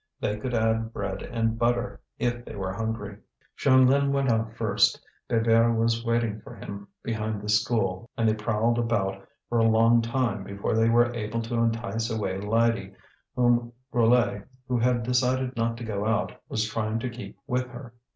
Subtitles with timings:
[0.19, 3.17] They could add bread and butter if they were hungry.
[3.55, 4.99] Jeanlin went out first.
[5.29, 10.01] Bébert was waiting for him behind the school, and they prowled about for a long
[10.01, 12.95] time before they were able to entice away Lydie,
[13.35, 17.93] whom Brulé, who had decided not to go out, was trying to keep with her.